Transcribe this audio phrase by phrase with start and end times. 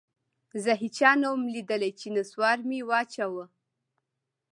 [0.63, 3.45] زه هېچا نه وم ليدلى چې نسوار مې واچاوه.